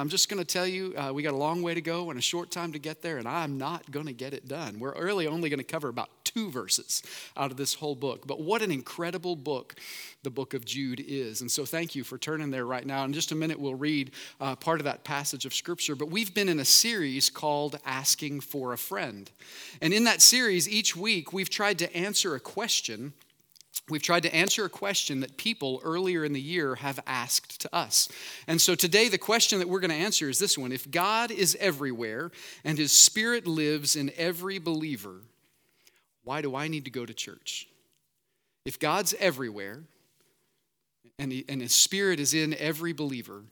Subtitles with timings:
[0.00, 2.20] I'm just going to tell you, uh, we got a long way to go and
[2.20, 4.78] a short time to get there, and I'm not going to get it done.
[4.78, 7.02] We're really only going to cover about two verses
[7.36, 8.24] out of this whole book.
[8.24, 9.74] But what an incredible book
[10.22, 11.40] the book of Jude is.
[11.40, 13.02] And so thank you for turning there right now.
[13.02, 15.96] In just a minute, we'll read uh, part of that passage of Scripture.
[15.96, 19.28] But we've been in a series called Asking for a Friend.
[19.82, 23.14] And in that series, each week, we've tried to answer a question
[23.88, 27.74] We've tried to answer a question that people earlier in the year have asked to
[27.74, 28.08] us.
[28.46, 31.30] And so today, the question that we're going to answer is this one If God
[31.30, 32.30] is everywhere
[32.64, 35.22] and His Spirit lives in every believer,
[36.24, 37.66] why do I need to go to church?
[38.64, 39.80] If God's everywhere
[41.18, 43.42] and, he, and His Spirit is in every believer,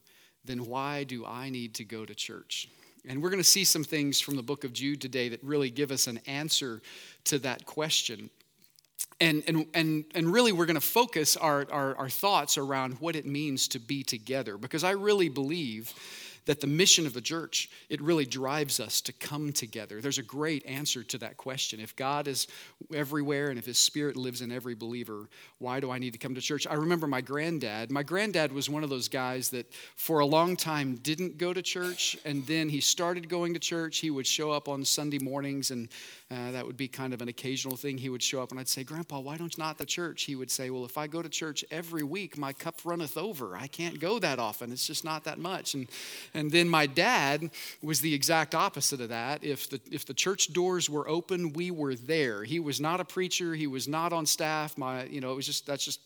[0.44, 2.68] then why do I need to go to church?
[3.08, 5.70] And we're going to see some things from the book of Jude today that really
[5.70, 6.82] give us an answer
[7.24, 8.30] to that question.
[9.20, 13.16] And, and, and, and really, we're going to focus our, our, our thoughts around what
[13.16, 15.94] it means to be together because I really believe
[16.46, 20.00] that the mission of the church it really drives us to come together.
[20.00, 21.80] There's a great answer to that question.
[21.80, 22.46] If god is
[22.94, 26.34] everywhere and if his spirit lives in every believer why do i need to come
[26.34, 26.66] to church?
[26.66, 27.90] I remember my granddad.
[27.90, 31.62] My granddad was one of those guys that for a long time didn't go to
[31.62, 33.98] church and then he started going to church.
[33.98, 35.88] He would show up on sunday mornings and
[36.30, 37.98] uh, that would be kind of an occasional thing.
[37.98, 40.24] He would show up and i'd say grandpa why don't you not the church?
[40.24, 43.56] He would say well if i go to church every week my cup runneth over.
[43.56, 44.72] I can't go that often.
[44.72, 45.74] It's just not that much.
[45.74, 45.88] And
[46.36, 47.50] and then my dad
[47.82, 49.42] was the exact opposite of that.
[49.42, 52.44] If the, if the church doors were open, we were there.
[52.44, 54.76] He was not a preacher, he was not on staff.
[54.76, 56.00] My, you know, it was just, that's just,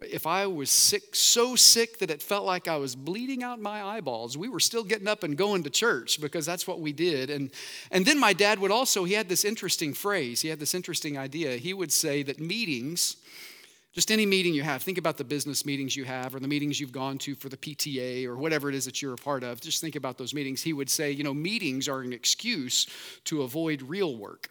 [0.00, 3.82] if I was sick, so sick that it felt like I was bleeding out my
[3.82, 7.30] eyeballs, we were still getting up and going to church because that's what we did.
[7.30, 7.50] And,
[7.90, 11.18] and then my dad would also, he had this interesting phrase, he had this interesting
[11.18, 11.56] idea.
[11.56, 13.16] He would say that meetings,
[13.94, 16.80] just any meeting you have, think about the business meetings you have or the meetings
[16.80, 19.60] you've gone to for the PTA or whatever it is that you're a part of.
[19.60, 20.62] Just think about those meetings.
[20.62, 22.88] He would say, you know, meetings are an excuse
[23.24, 24.50] to avoid real work.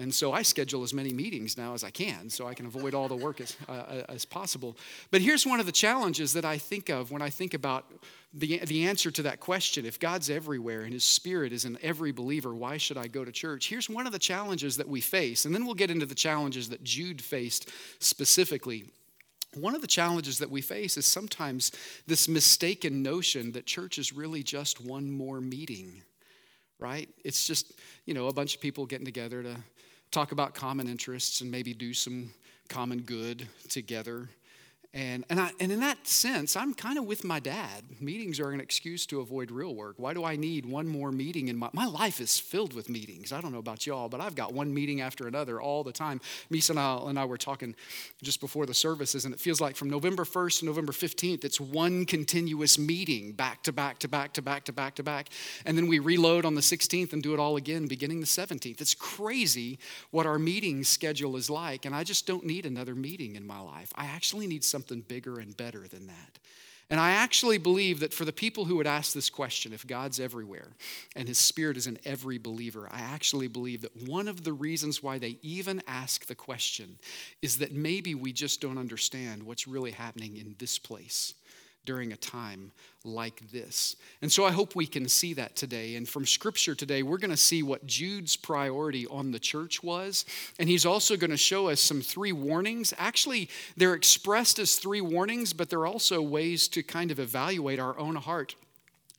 [0.00, 2.94] And so I schedule as many meetings now as I can so I can avoid
[2.94, 4.74] all the work as, uh, uh, as possible.
[5.10, 7.84] But here's one of the challenges that I think of when I think about
[8.32, 12.12] the, the answer to that question if God's everywhere and His Spirit is in every
[12.12, 13.68] believer, why should I go to church?
[13.68, 16.70] Here's one of the challenges that we face, and then we'll get into the challenges
[16.70, 17.68] that Jude faced
[17.98, 18.86] specifically.
[19.54, 21.72] One of the challenges that we face is sometimes
[22.06, 26.02] this mistaken notion that church is really just one more meeting,
[26.78, 27.08] right?
[27.22, 27.74] It's just,
[28.06, 29.56] you know, a bunch of people getting together to
[30.10, 32.32] talk about common interests and maybe do some
[32.68, 34.28] common good together.
[34.92, 37.84] And, and, I, and in that sense, I'm kind of with my dad.
[38.00, 39.94] Meetings are an excuse to avoid real work.
[39.98, 43.32] Why do I need one more meeting in my my life is filled with meetings.
[43.32, 46.20] I don't know about y'all, but I've got one meeting after another all the time.
[46.50, 47.76] Misa and I, and I were talking
[48.20, 51.60] just before the services, and it feels like from November 1st to November 15th, it's
[51.60, 55.28] one continuous meeting back to back to back to back to back to back.
[55.64, 58.80] And then we reload on the 16th and do it all again beginning the 17th.
[58.80, 59.78] It's crazy
[60.10, 63.60] what our meeting schedule is like, and I just don't need another meeting in my
[63.60, 63.92] life.
[63.94, 66.38] I actually need some something bigger and better than that.
[66.88, 70.18] And I actually believe that for the people who would ask this question, if God's
[70.18, 70.70] everywhere
[71.14, 75.02] and His Spirit is in every believer, I actually believe that one of the reasons
[75.02, 76.98] why they even ask the question
[77.42, 81.34] is that maybe we just don't understand what's really happening in this place
[81.84, 82.72] during a time
[83.04, 83.96] like this.
[84.22, 85.96] And so I hope we can see that today.
[85.96, 90.24] And from scripture today, we're going to see what Jude's priority on the church was.
[90.58, 92.92] And he's also going to show us some three warnings.
[92.98, 97.98] Actually, they're expressed as three warnings, but they're also ways to kind of evaluate our
[97.98, 98.54] own heart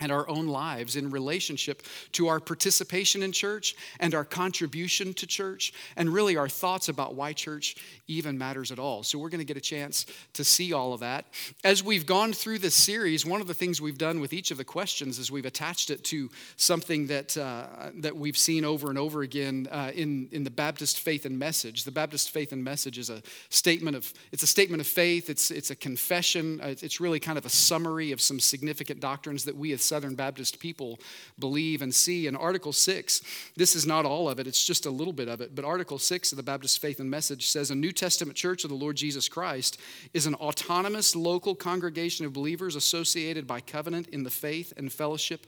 [0.02, 5.28] and our own lives in relationship to our participation in church and our contribution to
[5.28, 7.76] church and really our thoughts about why church
[8.08, 9.04] even matters at all.
[9.04, 11.26] So we're going to get a chance to see all of that.
[11.64, 14.58] As we've gone through this series, one of the things we've done with each of
[14.58, 18.98] the questions is we've attached it to something that, uh, that we've seen over and
[18.98, 21.84] over again uh, in, in the Baptist Faith and Message.
[21.84, 25.52] The Baptist Faith and Message is a statement of, it's a statement of faith, it's,
[25.52, 29.56] it's a confession, uh, it's really kind of a summary of some significant doctrines that
[29.56, 31.02] we as Southern Baptist people
[31.38, 32.26] believe and see.
[32.26, 33.22] In Article 6,
[33.58, 36.00] this is not all of it, it's just a little bit of it, but Article
[36.00, 38.96] 6 of the Baptist Faith and Message says a New Testament church of the Lord
[38.96, 39.78] Jesus Christ
[40.14, 45.46] is an autonomous local congregation of believers associated by covenant in the faith and fellowship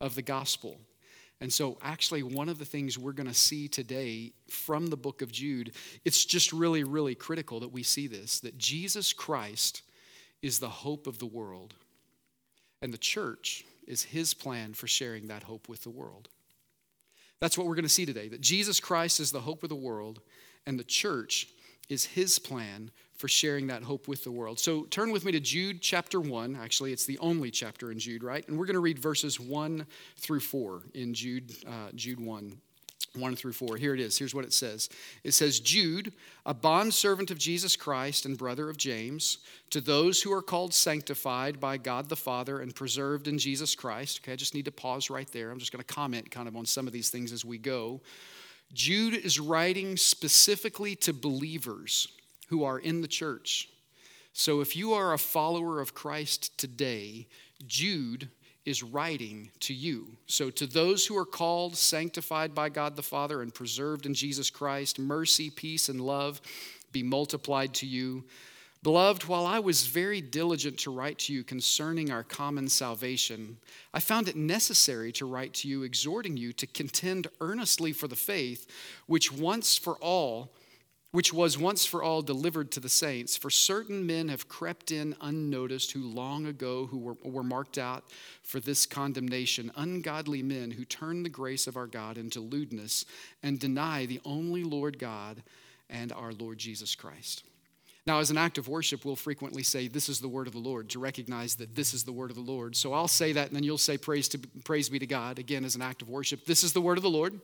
[0.00, 0.78] of the gospel.
[1.42, 5.20] And so, actually, one of the things we're going to see today from the book
[5.20, 5.72] of Jude,
[6.06, 9.82] it's just really, really critical that we see this that Jesus Christ
[10.40, 11.74] is the hope of the world.
[12.80, 16.28] And the church is his plan for sharing that hope with the world.
[17.40, 19.76] That's what we're going to see today that Jesus Christ is the hope of the
[19.76, 20.20] world,
[20.66, 21.48] and the church
[21.88, 24.60] is his plan for sharing that hope with the world.
[24.60, 26.56] So turn with me to Jude chapter 1.
[26.56, 28.46] Actually, it's the only chapter in Jude, right?
[28.46, 29.86] And we're going to read verses 1
[30.16, 32.60] through 4 in Jude, uh, Jude 1.
[33.14, 33.76] 1 through 4.
[33.76, 34.18] Here it is.
[34.18, 34.88] Here's what it says.
[35.24, 36.12] It says, Jude,
[36.44, 39.38] a bondservant of Jesus Christ and brother of James,
[39.70, 44.20] to those who are called sanctified by God the Father and preserved in Jesus Christ.
[44.22, 45.50] Okay, I just need to pause right there.
[45.50, 48.00] I'm just going to comment kind of on some of these things as we go.
[48.72, 52.08] Jude is writing specifically to believers
[52.48, 53.68] who are in the church.
[54.32, 57.26] So if you are a follower of Christ today,
[57.66, 58.28] Jude
[58.68, 60.06] is writing to you.
[60.26, 64.50] So, to those who are called, sanctified by God the Father, and preserved in Jesus
[64.50, 66.42] Christ, mercy, peace, and love
[66.92, 68.24] be multiplied to you.
[68.82, 73.56] Beloved, while I was very diligent to write to you concerning our common salvation,
[73.92, 78.16] I found it necessary to write to you, exhorting you to contend earnestly for the
[78.16, 78.66] faith
[79.06, 80.52] which once for all
[81.10, 83.36] which was once for all delivered to the saints.
[83.36, 88.04] For certain men have crept in unnoticed, who long ago who were, were marked out
[88.42, 93.04] for this condemnation, ungodly men who turn the grace of our God into lewdness
[93.42, 95.42] and deny the only Lord God
[95.88, 97.44] and our Lord Jesus Christ.
[98.06, 100.58] Now, as an act of worship, we'll frequently say, This is the word of the
[100.58, 102.74] Lord, to recognize that this is the word of the Lord.
[102.74, 105.62] So I'll say that, and then you'll say, Praise, to, praise be to God, again,
[105.62, 106.46] as an act of worship.
[106.46, 107.38] This is the word of the Lord.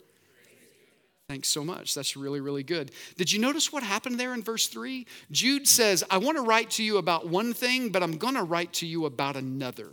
[1.28, 1.94] Thanks so much.
[1.94, 2.90] That's really, really good.
[3.16, 5.06] Did you notice what happened there in verse 3?
[5.30, 8.42] Jude says, I want to write to you about one thing, but I'm going to
[8.42, 9.88] write to you about another.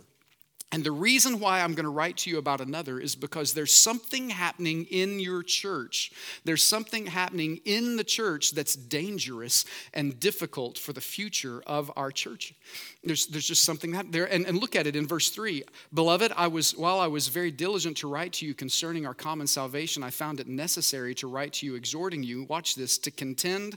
[0.72, 3.74] And the reason why I'm going to write to you about another is because there's
[3.74, 6.12] something happening in your church.
[6.44, 12.10] There's something happening in the church that's dangerous and difficult for the future of our
[12.10, 12.54] church.
[13.04, 14.24] There's, there's just something that there.
[14.32, 15.62] And, and look at it in verse 3.
[15.92, 19.46] Beloved, I was while I was very diligent to write to you concerning our common
[19.46, 23.76] salvation, I found it necessary to write to you, exhorting you, watch this, to contend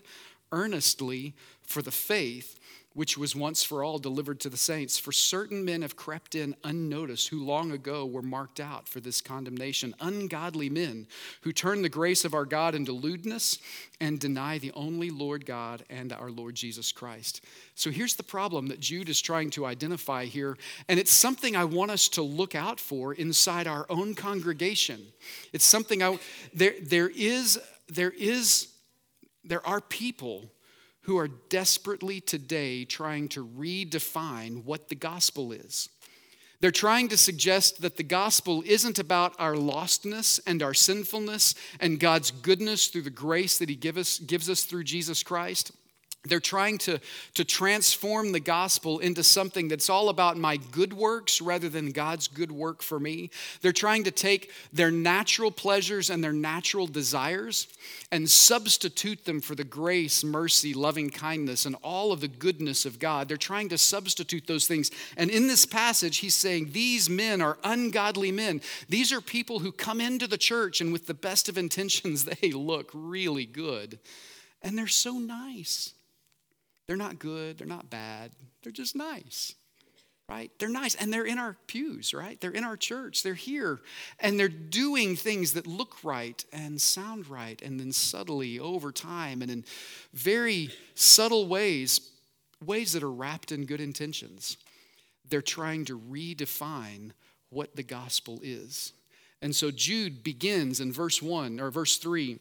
[0.53, 2.57] earnestly for the faith
[2.95, 4.97] which was once for all delivered to the saints.
[4.97, 9.21] For certain men have crept in unnoticed, who long ago were marked out for this
[9.21, 9.93] condemnation.
[9.99, 11.05] Ungodly men
[11.41, 13.59] who turn the grace of our God into lewdness
[13.99, 17.43] and deny the only Lord God and our Lord Jesus Christ.
[17.75, 20.57] So here's the problem that Jude is trying to identify here,
[20.87, 25.05] and it's something I want us to look out for inside our own congregation.
[25.51, 26.17] It's something I
[26.53, 27.59] there there is
[27.89, 28.69] there is
[29.43, 30.49] there are people
[31.05, 35.89] who are desperately today trying to redefine what the gospel is.
[36.61, 41.99] They're trying to suggest that the gospel isn't about our lostness and our sinfulness and
[41.99, 45.71] God's goodness through the grace that He give us, gives us through Jesus Christ.
[46.27, 46.99] They're trying to,
[47.35, 52.27] to transform the gospel into something that's all about my good works rather than God's
[52.27, 53.29] good work for me.
[53.61, 57.67] They're trying to take their natural pleasures and their natural desires
[58.11, 62.99] and substitute them for the grace, mercy, loving kindness, and all of the goodness of
[62.99, 63.27] God.
[63.27, 64.91] They're trying to substitute those things.
[65.17, 68.61] And in this passage, he's saying these men are ungodly men.
[68.89, 72.51] These are people who come into the church and with the best of intentions, they
[72.51, 73.99] look really good.
[74.61, 75.94] And they're so nice.
[76.87, 79.55] They're not good, they're not bad, they're just nice,
[80.29, 80.51] right?
[80.59, 82.39] They're nice and they're in our pews, right?
[82.39, 83.79] They're in our church, they're here,
[84.19, 89.41] and they're doing things that look right and sound right, and then subtly over time
[89.41, 89.65] and in
[90.13, 92.11] very subtle ways,
[92.63, 94.57] ways that are wrapped in good intentions.
[95.27, 97.11] They're trying to redefine
[97.49, 98.93] what the gospel is.
[99.41, 102.39] And so Jude begins in verse 1 or verse 3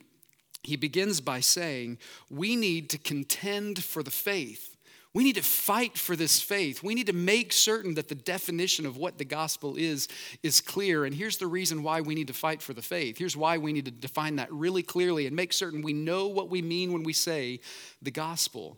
[0.65, 1.97] he begins by saying,
[2.29, 4.75] We need to contend for the faith.
[5.15, 6.83] We need to fight for this faith.
[6.83, 10.09] We need to make certain that the definition of what the gospel is
[10.43, 11.05] is clear.
[11.05, 13.17] And here's the reason why we need to fight for the faith.
[13.17, 16.49] Here's why we need to define that really clearly and make certain we know what
[16.49, 17.61] we mean when we say
[18.01, 18.77] the gospel.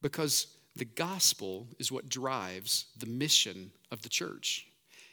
[0.00, 0.46] Because
[0.76, 4.67] the gospel is what drives the mission of the church.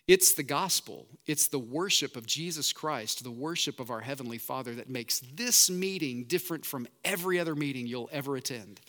[0.08, 4.76] It's the gospel, it's the worship of Jesus Christ, the worship of our Heavenly Father
[4.76, 8.82] that makes this meeting different from every other meeting you'll ever attend.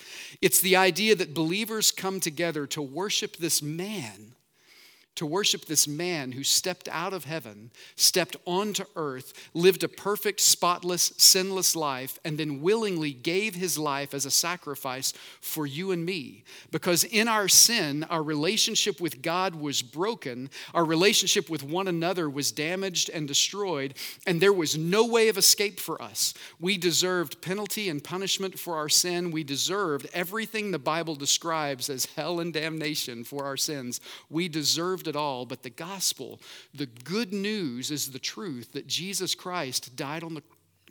[0.43, 4.36] It's the idea that believers come together to worship this man
[5.17, 10.41] to worship this man who stepped out of heaven, stepped onto earth, lived a perfect,
[10.41, 16.05] spotless, sinless life, and then willingly gave his life as a sacrifice for you and
[16.05, 16.45] me.
[16.71, 22.29] Because in our sin, our relationship with God was broken, our relationship with one another
[22.29, 23.95] was damaged and destroyed,
[24.27, 26.35] and there was no way of escape for us.
[26.61, 29.31] We deserved penalty and punishment for our sin.
[29.31, 34.01] We deserved everything the Bible describes as hell and damnation for our sins.
[34.29, 36.41] We deserved it all, but the gospel,
[36.75, 40.43] the good news is the truth that Jesus Christ died on the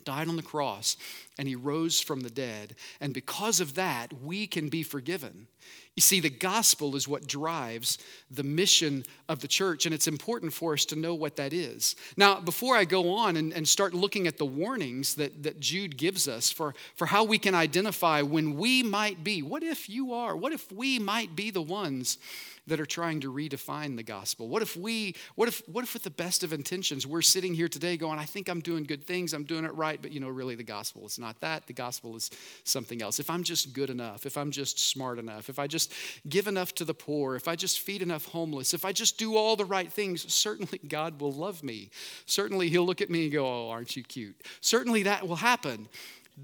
[0.04, 0.96] died on the cross,
[1.36, 2.76] and he rose from the dead.
[3.00, 5.48] And because of that, we can be forgiven.
[5.96, 7.96] You see, the gospel is what drives
[8.30, 11.96] the mission of the church, and it's important for us to know what that is.
[12.18, 15.96] Now, before I go on and, and start looking at the warnings that, that Jude
[15.96, 20.12] gives us for, for how we can identify when we might be, what if you
[20.12, 22.18] are, what if we might be the ones
[22.66, 24.48] that are trying to redefine the gospel?
[24.48, 27.68] What if we, what if, what if with the best of intentions, we're sitting here
[27.68, 30.28] today going, I think I'm doing good things, I'm doing it right, but you know,
[30.28, 31.66] really the gospel is not that.
[31.68, 32.30] The gospel is
[32.64, 33.20] something else.
[33.20, 35.85] If I'm just good enough, if I'm just smart enough, if I just
[36.28, 39.36] give enough to the poor, if I just feed enough homeless, if I just do
[39.36, 41.90] all the right things, certainly God will love me.
[42.26, 44.36] Certainly He'll look at me and go, Oh, aren't you cute?
[44.60, 45.88] Certainly that will happen.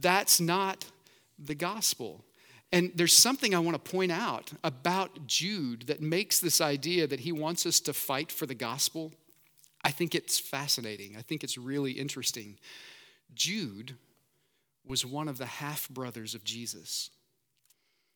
[0.00, 0.84] That's not
[1.38, 2.24] the gospel.
[2.72, 7.20] And there's something I want to point out about Jude that makes this idea that
[7.20, 9.12] he wants us to fight for the gospel.
[9.84, 11.14] I think it's fascinating.
[11.18, 12.58] I think it's really interesting.
[13.34, 13.96] Jude
[14.86, 17.10] was one of the half brothers of Jesus.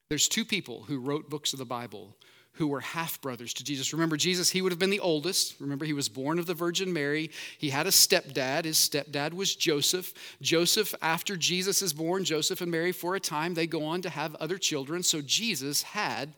[0.08, 2.16] There's two people who wrote books of the Bible
[2.56, 3.92] who were half brothers to Jesus.
[3.92, 5.56] Remember, Jesus, he would have been the oldest.
[5.60, 7.30] Remember, he was born of the Virgin Mary.
[7.58, 8.64] He had a stepdad.
[8.64, 10.14] His stepdad was Joseph.
[10.40, 14.08] Joseph, after Jesus is born, Joseph and Mary, for a time, they go on to
[14.08, 15.02] have other children.
[15.02, 16.34] So Jesus had,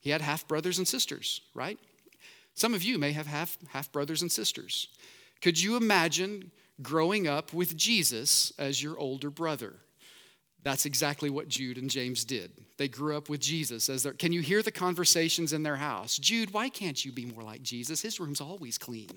[0.00, 1.80] he had half brothers and sisters, right?
[2.54, 4.88] Some of you may have half, half brothers and sisters.
[5.42, 9.74] Could you imagine growing up with Jesus as your older brother?
[10.62, 12.52] That's exactly what Jude and James did.
[12.78, 16.18] They grew up with Jesus as their Can you hear the conversations in their house?
[16.18, 18.02] Jude, why can't you be more like Jesus?
[18.02, 19.08] His room's always clean.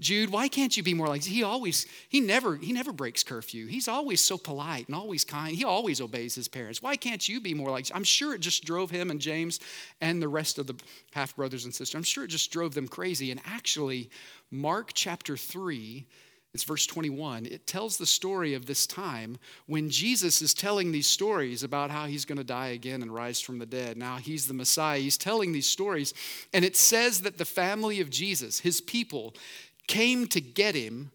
[0.00, 3.66] Jude, why can't you be more like he always he never he never breaks curfew.
[3.66, 5.54] He's always so polite and always kind.
[5.54, 6.82] He always obeys his parents.
[6.82, 9.60] Why can't you be more like I'm sure it just drove him and James
[10.00, 10.74] and the rest of the
[11.12, 11.96] half brothers and sisters.
[11.96, 13.30] I'm sure it just drove them crazy.
[13.30, 14.10] And actually
[14.50, 16.04] Mark chapter 3
[16.54, 17.46] it's verse 21.
[17.46, 22.06] It tells the story of this time when Jesus is telling these stories about how
[22.06, 23.96] he's going to die again and rise from the dead.
[23.98, 24.98] Now he's the Messiah.
[24.98, 26.14] He's telling these stories.
[26.54, 29.34] And it says that the family of Jesus, his people,
[29.86, 31.10] came to get him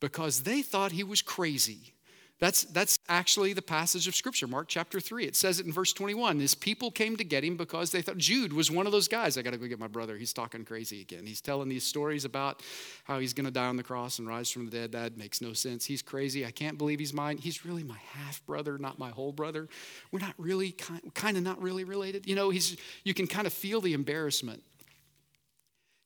[0.00, 1.92] because they thought he was crazy.
[2.40, 5.26] That's, that's actually the passage of Scripture, Mark chapter 3.
[5.26, 6.40] It says it in verse 21.
[6.40, 9.36] His people came to get him because they thought Jude was one of those guys.
[9.36, 10.16] I got to go get my brother.
[10.16, 11.26] He's talking crazy again.
[11.26, 12.62] He's telling these stories about
[13.04, 14.92] how he's going to die on the cross and rise from the dead.
[14.92, 15.84] That makes no sense.
[15.84, 16.46] He's crazy.
[16.46, 17.36] I can't believe he's mine.
[17.36, 19.68] He's really my half brother, not my whole brother.
[20.10, 20.74] We're not really,
[21.14, 22.26] kind of not really related.
[22.26, 24.62] You know, he's, you can kind of feel the embarrassment.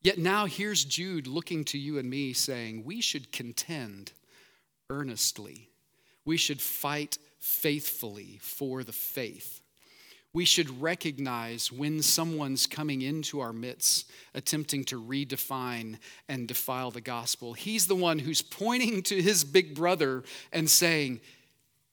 [0.02, 4.10] Yet now here's Jude looking to you and me saying, we should contend
[4.90, 5.70] earnestly
[6.24, 9.60] we should fight faithfully for the faith.
[10.32, 17.00] We should recognize when someone's coming into our midst attempting to redefine and defile the
[17.00, 17.52] gospel.
[17.52, 21.20] He's the one who's pointing to his big brother and saying,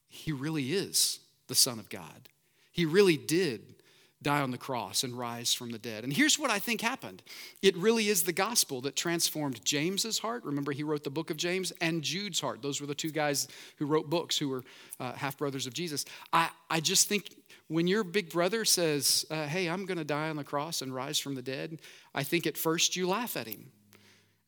[0.08, 2.30] He really is the Son of God.
[2.72, 3.76] He really did
[4.22, 6.04] die on the cross and rise from the dead.
[6.04, 7.24] And here's what I think happened
[7.62, 10.44] it really is the gospel that transformed James's heart.
[10.44, 12.62] Remember, he wrote the book of James and Jude's heart.
[12.62, 13.48] Those were the two guys
[13.78, 14.64] who wrote books who were
[15.00, 16.06] uh, half brothers of Jesus.
[16.32, 17.36] I, I just think
[17.68, 20.94] when your big brother says, uh, Hey, I'm going to die on the cross and
[20.94, 21.80] rise from the dead,
[22.14, 23.72] I think at first you laugh at him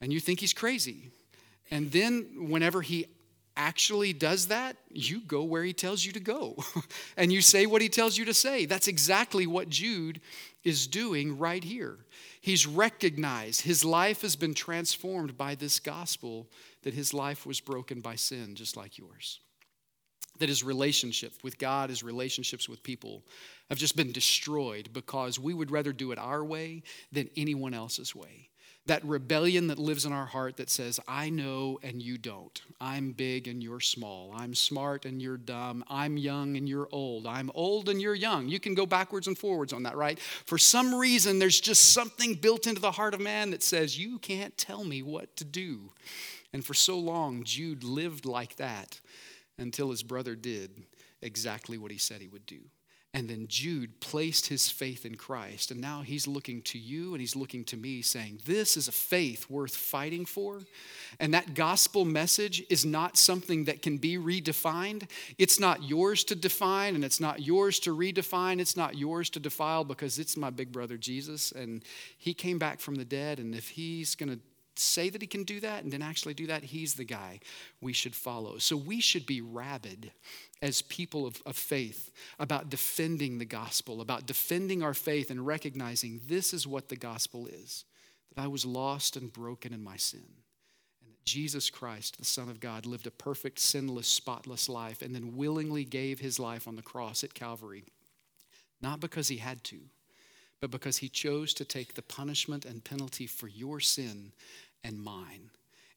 [0.01, 1.11] and you think he's crazy.
[1.71, 3.07] And then, whenever he
[3.55, 6.57] actually does that, you go where he tells you to go
[7.17, 8.65] and you say what he tells you to say.
[8.65, 10.21] That's exactly what Jude
[10.63, 11.97] is doing right here.
[12.41, 16.47] He's recognized his life has been transformed by this gospel,
[16.83, 19.39] that his life was broken by sin, just like yours.
[20.39, 23.23] That his relationship with God, his relationships with people
[23.69, 28.15] have just been destroyed because we would rather do it our way than anyone else's
[28.15, 28.49] way
[28.85, 32.61] that rebellion that lives in our heart that says, I know and you don't.
[32.81, 34.33] I'm big and you're small.
[34.35, 35.85] I'm smart and you're dumb.
[35.87, 37.25] I'm young and you're old.
[37.25, 38.49] I'm old and you're young.
[38.49, 40.19] You can go backwards and forwards on that, right?
[40.19, 44.19] For some reason, there's just something built into the heart of man that says, You
[44.19, 45.91] can't tell me what to do.
[46.51, 48.99] And for so long, Jude lived like that
[49.57, 50.71] until his brother did
[51.21, 52.59] exactly what he said he would do.
[53.15, 55.69] And then Jude placed his faith in Christ.
[55.69, 58.91] And now he's looking to you and he's looking to me, saying, This is a
[58.91, 60.61] faith worth fighting for.
[61.19, 65.07] And that gospel message is not something that can be redefined.
[65.37, 68.59] It's not yours to define and it's not yours to redefine.
[68.59, 71.51] It's not yours to defile because it's my big brother Jesus.
[71.51, 71.83] And
[72.17, 73.37] he came back from the dead.
[73.37, 74.39] And if he's going to
[74.79, 77.39] say that he can do that and then actually do that, he's the guy
[77.81, 78.57] we should follow.
[78.57, 80.11] So we should be rabid
[80.61, 86.21] as people of, of faith about defending the gospel, about defending our faith and recognizing
[86.27, 87.85] this is what the gospel is
[88.33, 90.25] that I was lost and broken in my sin,
[91.01, 95.13] and that Jesus Christ, the Son of God, lived a perfect, sinless, spotless life and
[95.13, 97.83] then willingly gave his life on the cross at Calvary,
[98.81, 99.81] not because he had to,
[100.63, 104.31] but because he chose to take the punishment and penalty for your sin
[104.81, 105.49] and mine.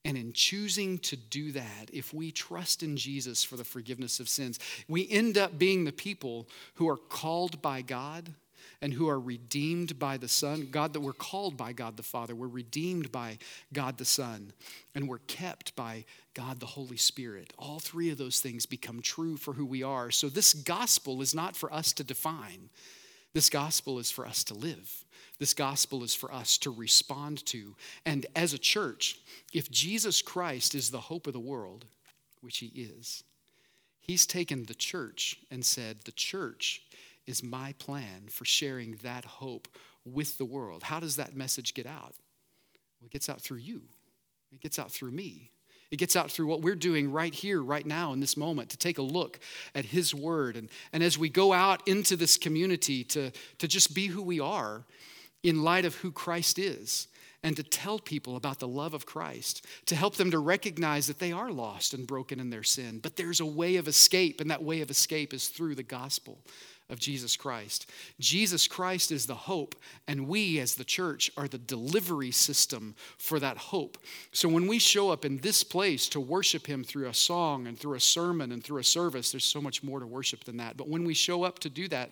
[0.04, 4.28] And in choosing to do that, if we trust in Jesus for the forgiveness of
[4.28, 4.58] sins,
[4.88, 8.34] we end up being the people who are called by God
[8.82, 10.66] and who are redeemed by the Son.
[10.68, 13.38] God, that we're called by God the Father, we're redeemed by
[13.72, 14.52] God the Son,
[14.96, 16.04] and we're kept by
[16.34, 17.52] God the Holy Spirit.
[17.56, 20.10] All three of those things become true for who we are.
[20.10, 22.68] So, this gospel is not for us to define,
[23.36, 25.04] this gospel is for us to live.
[25.38, 27.76] This gospel is for us to respond to.
[28.06, 29.18] And as a church,
[29.52, 31.84] if Jesus Christ is the hope of the world,
[32.40, 33.24] which he is,
[34.00, 36.80] he's taken the church and said, The church
[37.26, 39.68] is my plan for sharing that hope
[40.06, 40.84] with the world.
[40.84, 42.14] How does that message get out?
[42.98, 43.82] Well, it gets out through you,
[44.50, 45.50] it gets out through me.
[45.90, 48.76] It gets out through what we're doing right here, right now, in this moment, to
[48.76, 49.38] take a look
[49.74, 50.56] at His Word.
[50.56, 54.40] And, and as we go out into this community to, to just be who we
[54.40, 54.84] are
[55.42, 57.08] in light of who Christ is,
[57.42, 61.20] and to tell people about the love of Christ, to help them to recognize that
[61.20, 62.98] they are lost and broken in their sin.
[62.98, 66.40] But there's a way of escape, and that way of escape is through the gospel
[66.88, 67.90] of Jesus Christ.
[68.20, 69.74] Jesus Christ is the hope,
[70.06, 73.98] and we as the church are the delivery system for that hope.
[74.32, 77.78] So when we show up in this place to worship Him through a song and
[77.78, 80.76] through a sermon and through a service, there's so much more to worship than that.
[80.76, 82.10] But when we show up to do that,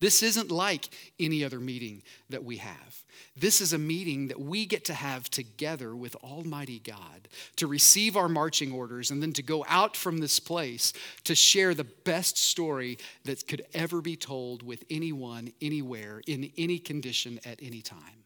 [0.00, 0.88] this isn't like
[1.18, 3.04] any other meeting that we have.
[3.36, 8.16] This is a meeting that we get to have together with Almighty God to receive
[8.16, 10.92] our marching orders and then to go out from this place
[11.24, 16.78] to share the best story that could ever be told with anyone, anywhere, in any
[16.78, 18.24] condition, at any time.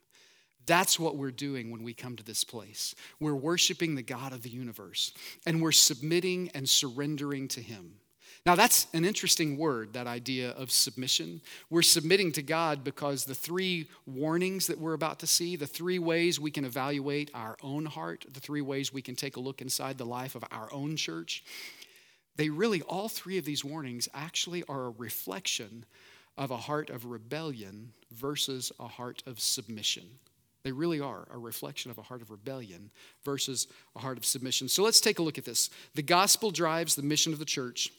[0.66, 2.94] That's what we're doing when we come to this place.
[3.18, 5.12] We're worshiping the God of the universe
[5.46, 7.96] and we're submitting and surrendering to Him.
[8.44, 11.40] Now, that's an interesting word, that idea of submission.
[11.70, 16.00] We're submitting to God because the three warnings that we're about to see, the three
[16.00, 19.62] ways we can evaluate our own heart, the three ways we can take a look
[19.62, 21.44] inside the life of our own church,
[22.34, 25.84] they really, all three of these warnings actually are a reflection
[26.36, 30.04] of a heart of rebellion versus a heart of submission.
[30.64, 32.90] They really are a reflection of a heart of rebellion
[33.24, 34.68] versus a heart of submission.
[34.68, 35.70] So let's take a look at this.
[35.94, 37.92] The gospel drives the mission of the church.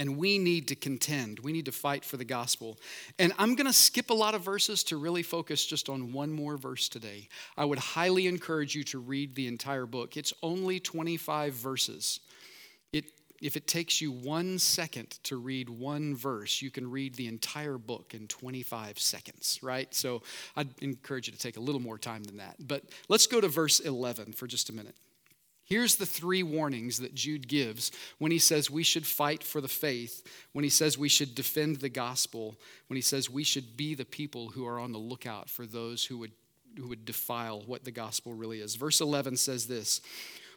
[0.00, 1.40] And we need to contend.
[1.40, 2.78] We need to fight for the gospel.
[3.18, 6.32] And I'm going to skip a lot of verses to really focus just on one
[6.32, 7.28] more verse today.
[7.54, 10.16] I would highly encourage you to read the entire book.
[10.16, 12.20] It's only 25 verses.
[12.94, 17.26] It, if it takes you one second to read one verse, you can read the
[17.26, 19.94] entire book in 25 seconds, right?
[19.94, 20.22] So
[20.56, 22.56] I'd encourage you to take a little more time than that.
[22.58, 24.96] But let's go to verse 11 for just a minute.
[25.70, 29.68] Here's the three warnings that Jude gives when he says we should fight for the
[29.68, 32.56] faith, when he says we should defend the gospel,
[32.88, 36.04] when he says we should be the people who are on the lookout for those
[36.04, 36.32] who would,
[36.76, 38.74] who would defile what the gospel really is.
[38.74, 40.00] Verse 11 says this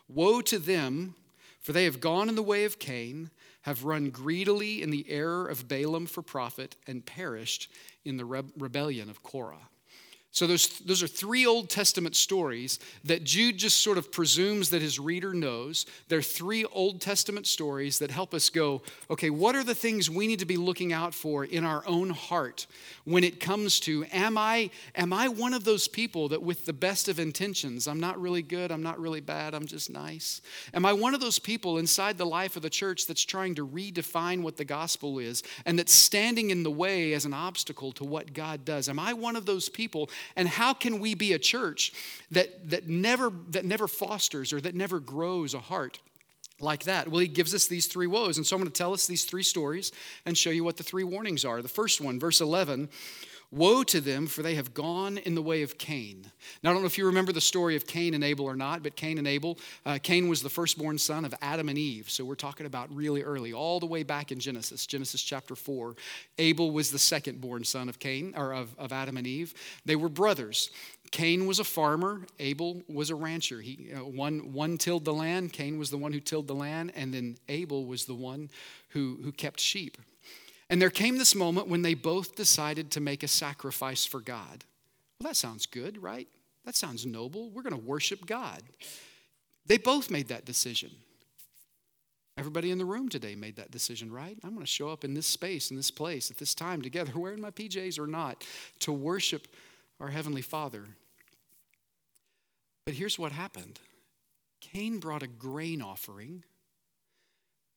[0.07, 1.13] Woe to them,
[1.61, 3.29] for they have gone in the way of Cain,
[3.61, 7.71] have run greedily in the error of Balaam for profit, and perished
[8.03, 9.69] in the rebellion of Korah.
[10.33, 14.81] So those, those are three Old Testament stories that Jude just sort of presumes that
[14.81, 15.85] his reader knows.
[16.07, 20.25] They're three Old Testament stories that help us go, okay, what are the things we
[20.25, 22.65] need to be looking out for in our own heart
[23.03, 26.73] when it comes to am I am I one of those people that with the
[26.73, 30.41] best of intentions, I'm not really good, I'm not really bad, I'm just nice?
[30.73, 33.67] Am I one of those people inside the life of the church that's trying to
[33.67, 38.03] redefine what the gospel is and that's standing in the way as an obstacle to
[38.03, 38.89] what God does?
[38.89, 41.93] Am I one of those people and how can we be a church
[42.31, 45.99] that, that, never, that never fosters or that never grows a heart?
[46.59, 47.09] like that?
[47.09, 48.37] Well, he gives us these three woes.
[48.37, 49.91] And so I'm going to tell us these three stories
[50.25, 51.61] and show you what the three warnings are.
[51.61, 52.89] The first one, verse 11
[53.53, 56.31] Woe to them, for they have gone in the way of Cain.
[56.63, 58.81] Now, I don't know if you remember the story of Cain and Abel or not,
[58.81, 62.09] but Cain and Abel, uh, Cain was the firstborn son of Adam and Eve.
[62.09, 65.95] So we're talking about really early, all the way back in Genesis, Genesis chapter 4.
[66.39, 69.53] Abel was the secondborn son of Cain, or of, of Adam and Eve.
[69.85, 70.71] They were brothers.
[71.11, 73.61] Cain was a farmer, Abel was a rancher.
[73.61, 76.91] He, uh, one, one tilled the land, Cain was the one who tilled the land,
[76.95, 78.49] and then Abel was the one
[78.89, 79.99] who, who kept sheep.
[80.69, 84.63] And there came this moment when they both decided to make a sacrifice for God.
[85.19, 86.27] Well, that sounds good, right?
[86.65, 87.49] That sounds noble.
[87.49, 88.61] We're going to worship God.
[89.65, 90.91] They both made that decision.
[92.37, 94.37] Everybody in the room today made that decision, right?
[94.43, 97.11] I'm going to show up in this space, in this place, at this time together,
[97.15, 98.43] wearing my PJs or not,
[98.79, 99.47] to worship
[99.99, 100.85] our Heavenly Father.
[102.85, 103.79] But here's what happened
[104.61, 106.43] Cain brought a grain offering,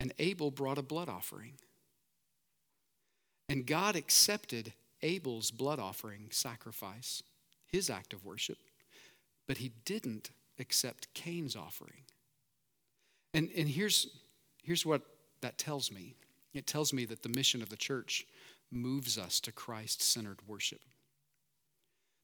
[0.00, 1.54] and Abel brought a blood offering.
[3.48, 7.22] And God accepted Abel's blood offering sacrifice,
[7.66, 8.58] his act of worship,
[9.46, 12.02] but he didn't accept Cain's offering.
[13.34, 14.08] And, and here's,
[14.62, 15.02] here's what
[15.42, 16.14] that tells me
[16.54, 18.26] it tells me that the mission of the church
[18.70, 20.80] moves us to Christ centered worship.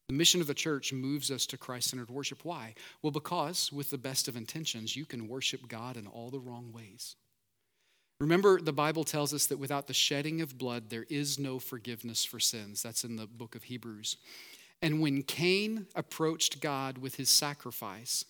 [0.08, 2.42] The mission of the church moves us to Christ centered worship.
[2.42, 2.74] Why?
[3.02, 6.72] Well, because with the best of intentions, you can worship God in all the wrong
[6.72, 7.16] ways.
[8.22, 12.24] Remember, the Bible tells us that without the shedding of blood, there is no forgiveness
[12.24, 12.80] for sins.
[12.80, 14.16] That's in the book of Hebrews.
[14.80, 18.24] And when Cain approached God with his sacrifice,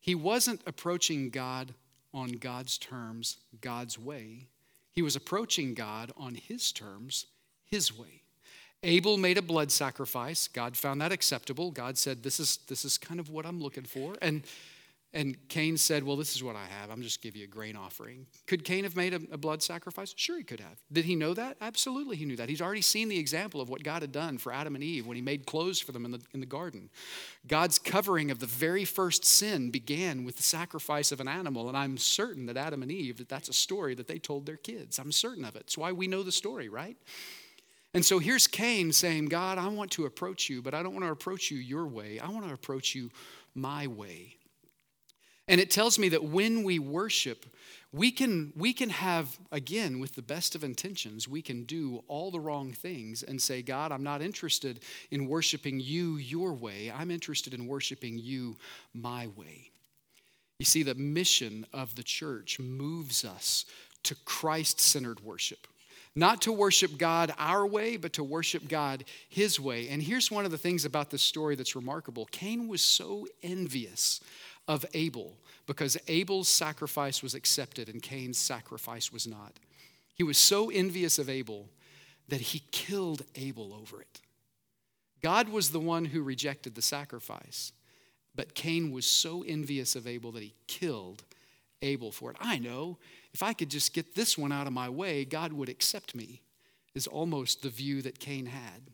[0.00, 1.74] he wasn't approaching God
[2.12, 4.48] on God's terms, God's way.
[4.90, 7.26] He was approaching God on his terms,
[7.64, 8.22] his way.
[8.82, 10.48] Abel made a blood sacrifice.
[10.48, 11.70] God found that acceptable.
[11.70, 14.16] God said, This is, this is kind of what I'm looking for.
[14.20, 14.42] And
[15.16, 16.90] and Cain said, Well, this is what I have.
[16.90, 18.26] I'm just give you a grain offering.
[18.46, 20.12] Could Cain have made a, a, blood sacrifice?
[20.14, 20.78] Sure, he could have.
[20.92, 21.56] Did he know that?
[21.62, 22.50] Absolutely, he knew that.
[22.50, 25.16] He's already seen the example of what God had done for Adam and Eve when
[25.16, 26.90] he made clothes for them in the, in the garden.
[27.46, 31.68] God's covering of the very first sin began with the sacrifice of an animal.
[31.68, 34.58] And I'm certain that Adam and Eve, that that's a story that they told their
[34.58, 34.98] kids.
[34.98, 35.62] I'm certain of it.
[35.62, 36.98] It's why we know the story, right?
[37.94, 41.06] And so here's Cain saying, God, I want to approach you, but I don't want
[41.06, 42.18] to approach you your way.
[42.18, 43.10] I want to approach you
[43.54, 44.35] my way.
[45.48, 47.46] And it tells me that when we worship,
[47.92, 52.30] we can, we can have, again, with the best of intentions, we can do all
[52.30, 54.80] the wrong things and say, God, I'm not interested
[55.10, 56.92] in worshiping you your way.
[56.94, 58.56] I'm interested in worshiping you
[58.92, 59.70] my way.
[60.58, 63.66] You see, the mission of the church moves us
[64.04, 65.66] to Christ centered worship.
[66.18, 69.88] Not to worship God our way, but to worship God his way.
[69.90, 74.20] And here's one of the things about this story that's remarkable Cain was so envious
[74.68, 79.58] of Abel because Abel's sacrifice was accepted and Cain's sacrifice was not.
[80.14, 81.68] He was so envious of Abel
[82.28, 84.20] that he killed Abel over it.
[85.22, 87.72] God was the one who rejected the sacrifice,
[88.34, 91.24] but Cain was so envious of Abel that he killed
[91.82, 92.36] Abel for it.
[92.40, 92.98] I know
[93.32, 96.42] if I could just get this one out of my way, God would accept me,
[96.94, 98.90] is almost the view that Cain had.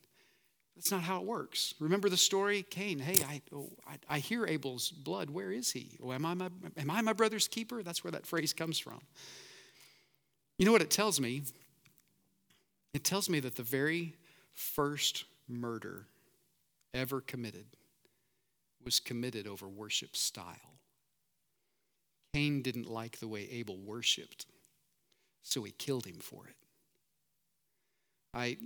[0.76, 1.74] That's not how it works.
[1.78, 2.62] Remember the story?
[2.62, 5.30] Cain, hey, I, oh, I, I, hear Abel's blood.
[5.30, 5.98] Where is he?
[6.02, 7.82] Oh, am, I my, am I my brother's keeper?
[7.82, 9.00] That's where that phrase comes from.
[10.58, 11.42] You know what it tells me?
[12.94, 14.14] It tells me that the very
[14.54, 16.06] first murder
[16.94, 17.66] ever committed
[18.84, 20.56] was committed over worship style.
[22.34, 24.46] Cain didn't like the way Abel worshiped,
[25.42, 26.56] so he killed him for it.
[28.34, 28.56] I,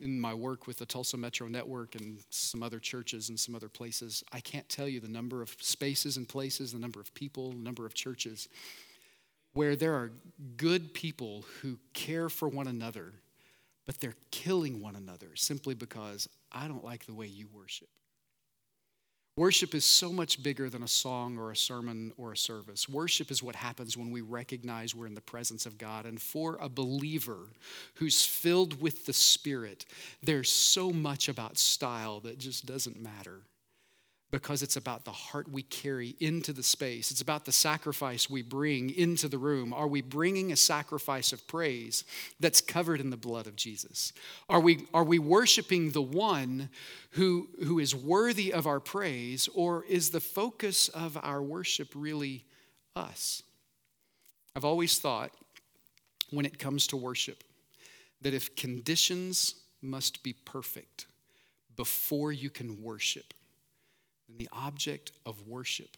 [0.00, 3.68] in my work with the Tulsa Metro Network and some other churches and some other
[3.68, 7.50] places, I can't tell you the number of spaces and places, the number of people,
[7.52, 8.48] the number of churches
[9.56, 10.12] where there are
[10.58, 13.14] good people who care for one another,
[13.86, 17.88] but they're killing one another simply because I don't like the way you worship.
[19.38, 22.88] Worship is so much bigger than a song or a sermon or a service.
[22.88, 26.06] Worship is what happens when we recognize we're in the presence of God.
[26.06, 27.50] And for a believer
[27.96, 29.84] who's filled with the Spirit,
[30.22, 33.42] there's so much about style that just doesn't matter
[34.30, 37.10] because it's about the heart we carry into the space.
[37.10, 39.72] It's about the sacrifice we bring into the room.
[39.72, 42.02] Are we bringing a sacrifice of praise
[42.40, 44.12] that's covered in the blood of Jesus?
[44.48, 46.70] Are we, are we worshiping the one
[47.10, 52.44] who, who is worthy of our praise, or is the focus of our worship really
[52.96, 53.44] us?
[54.56, 55.30] I've always thought
[56.30, 57.44] when it comes to worship
[58.22, 61.06] that if conditions must be perfect
[61.76, 63.34] before you can worship,
[64.28, 65.96] then the object of worship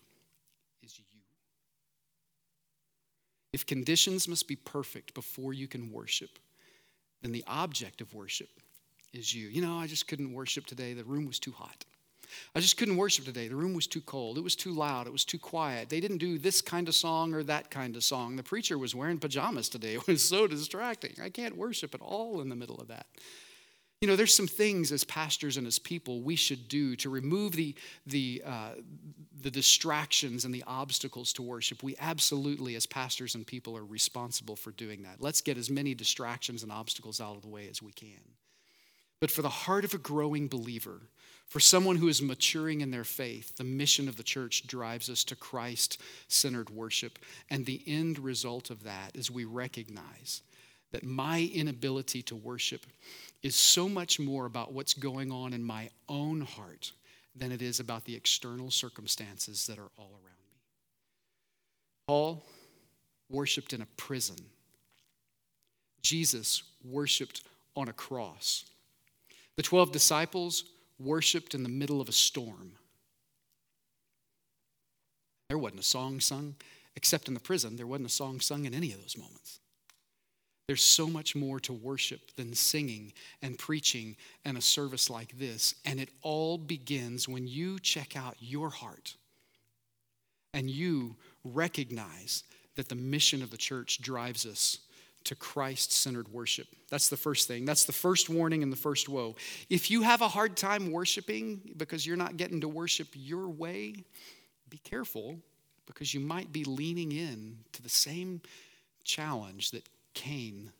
[0.82, 1.04] is you.
[3.52, 6.30] If conditions must be perfect before you can worship,
[7.22, 8.48] then the object of worship
[9.12, 9.48] is you.
[9.48, 10.92] You know, I just couldn't worship today.
[10.92, 11.84] The room was too hot.
[12.54, 13.48] I just couldn't worship today.
[13.48, 14.36] The room was too cold.
[14.36, 15.06] It was too loud.
[15.06, 15.88] It was too quiet.
[15.88, 18.36] They didn't do this kind of song or that kind of song.
[18.36, 19.94] The preacher was wearing pajamas today.
[19.98, 21.14] It was so distracting.
[21.22, 23.06] I can't worship at all in the middle of that.
[24.00, 27.52] You know, there's some things as pastors and as people we should do to remove
[27.52, 27.74] the,
[28.06, 28.70] the, uh,
[29.42, 31.82] the distractions and the obstacles to worship.
[31.82, 35.16] We absolutely, as pastors and people, are responsible for doing that.
[35.20, 38.20] Let's get as many distractions and obstacles out of the way as we can.
[39.20, 41.00] But for the heart of a growing believer,
[41.48, 45.24] for someone who is maturing in their faith, the mission of the church drives us
[45.24, 47.18] to Christ centered worship.
[47.50, 50.42] And the end result of that is we recognize
[50.92, 52.86] that my inability to worship
[53.42, 56.92] is so much more about what's going on in my own heart
[57.36, 60.56] than it is about the external circumstances that are all around me.
[62.06, 62.44] Paul
[63.30, 64.38] worshiped in a prison.
[66.02, 67.42] Jesus worshiped
[67.76, 68.64] on a cross.
[69.56, 70.64] The 12 disciples
[70.98, 72.72] worshiped in the middle of a storm.
[75.48, 76.56] There wasn't a song sung,
[76.96, 79.60] except in the prison, there wasn't a song sung in any of those moments.
[80.68, 85.74] There's so much more to worship than singing and preaching and a service like this.
[85.86, 89.16] And it all begins when you check out your heart
[90.52, 92.44] and you recognize
[92.76, 94.80] that the mission of the church drives us
[95.24, 96.68] to Christ centered worship.
[96.90, 97.64] That's the first thing.
[97.64, 99.36] That's the first warning and the first woe.
[99.70, 104.04] If you have a hard time worshiping because you're not getting to worship your way,
[104.68, 105.38] be careful
[105.86, 108.42] because you might be leaning in to the same
[109.02, 109.82] challenge that
[110.18, 110.72] Cain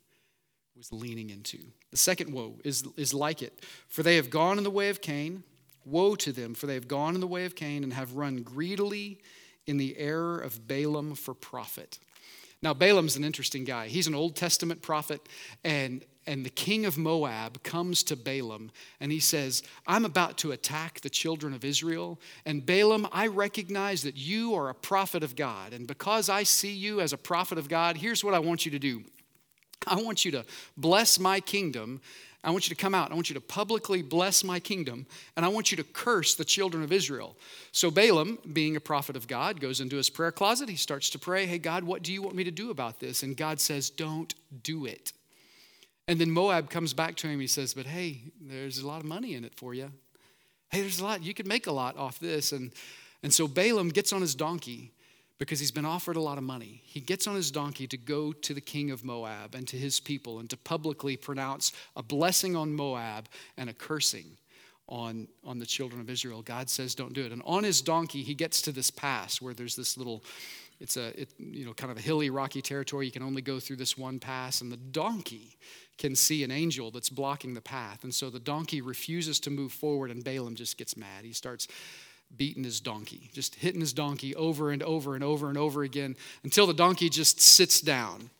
[0.76, 1.58] was leaning into.
[1.92, 3.64] The second woe is, is like it.
[3.86, 5.44] For they have gone in the way of Cain.
[5.84, 8.42] Woe to them, for they have gone in the way of Cain and have run
[8.42, 9.20] greedily
[9.68, 12.00] in the error of Balaam for profit.
[12.62, 13.86] Now, Balaam's an interesting guy.
[13.86, 15.20] He's an Old Testament prophet,
[15.62, 20.50] and, and the king of Moab comes to Balaam and he says, I'm about to
[20.50, 22.18] attack the children of Israel.
[22.44, 25.72] And Balaam, I recognize that you are a prophet of God.
[25.72, 28.72] And because I see you as a prophet of God, here's what I want you
[28.72, 29.04] to do
[29.86, 30.44] I want you to
[30.76, 32.00] bless my kingdom
[32.44, 33.10] I want you to come out.
[33.10, 36.44] I want you to publicly bless my kingdom, and I want you to curse the
[36.44, 37.36] children of Israel.
[37.72, 40.68] So Balaam, being a prophet of God, goes into his prayer closet.
[40.68, 43.22] He starts to pray, Hey, God, what do you want me to do about this?
[43.22, 45.12] And God says, Don't do it.
[46.06, 47.40] And then Moab comes back to him.
[47.40, 49.90] He says, But hey, there's a lot of money in it for you.
[50.70, 51.22] Hey, there's a lot.
[51.22, 52.52] You can make a lot off this.
[52.52, 52.70] And,
[53.22, 54.92] and so Balaam gets on his donkey
[55.38, 56.82] because he's been offered a lot of money.
[56.84, 60.00] He gets on his donkey to go to the king of Moab and to his
[60.00, 64.36] people and to publicly pronounce a blessing on Moab and a cursing
[64.88, 66.42] on, on the children of Israel.
[66.42, 67.32] God says, don't do it.
[67.32, 70.24] And on his donkey, he gets to this pass where there's this little,
[70.80, 73.06] it's a, it, you know, kind of a hilly, rocky territory.
[73.06, 74.60] You can only go through this one pass.
[74.60, 75.56] And the donkey
[75.98, 78.02] can see an angel that's blocking the path.
[78.02, 81.24] And so the donkey refuses to move forward, and Balaam just gets mad.
[81.24, 81.68] He starts
[82.36, 86.16] beating his donkey, just hitting his donkey over and over and over and over again
[86.44, 88.30] until the donkey just sits down.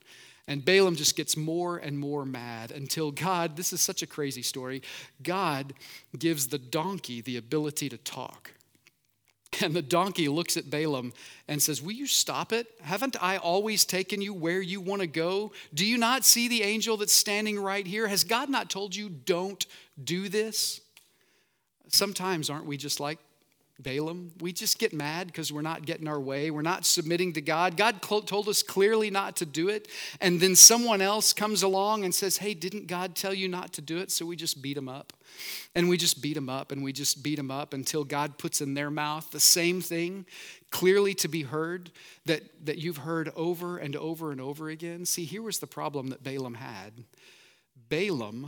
[0.47, 4.41] And Balaam just gets more and more mad until God, this is such a crazy
[4.43, 4.83] story,
[5.23, 5.75] God
[6.19, 8.53] gives the donkey the ability to talk.
[9.63, 11.13] And the donkey looks at Balaam
[11.49, 12.67] and says, Will you stop it?
[12.81, 15.53] Haven't I always taken you where you want to go?
[15.75, 18.07] Do you not see the angel that's standing right here?
[18.07, 19.65] Has God not told you, don't
[20.03, 20.81] do this?
[21.89, 23.19] Sometimes aren't we just like
[23.81, 24.33] Balaam.
[24.41, 26.51] We just get mad because we're not getting our way.
[26.51, 27.77] We're not submitting to God.
[27.77, 29.87] God told us clearly not to do it.
[30.21, 33.81] And then someone else comes along and says, Hey, didn't God tell you not to
[33.81, 34.11] do it?
[34.11, 35.13] So we just beat him up.
[35.77, 38.61] And we just beat him up and we just beat him up until God puts
[38.61, 40.27] in their mouth the same thing
[40.71, 41.91] clearly to be heard
[42.27, 45.05] that, that you've heard over and over and over again.
[45.05, 47.05] See, here was the problem that Balaam had
[47.89, 48.43] Balaam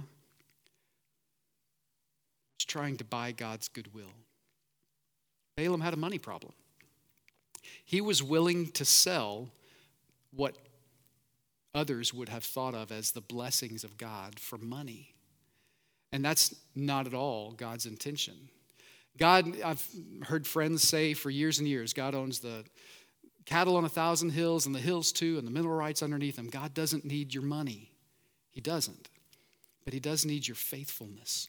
[2.59, 4.13] was trying to buy God's goodwill.
[5.61, 6.53] Balaam had a money problem.
[7.85, 9.51] He was willing to sell
[10.33, 10.57] what
[11.75, 15.15] others would have thought of as the blessings of God for money.
[16.13, 18.49] And that's not at all God's intention.
[19.19, 19.87] God, I've
[20.23, 22.65] heard friends say for years and years, God owns the
[23.45, 26.49] cattle on a thousand hills and the hills too, and the mineral rights underneath them.
[26.49, 27.93] God doesn't need your money.
[28.51, 29.11] He doesn't.
[29.85, 31.49] But He does need your faithfulness.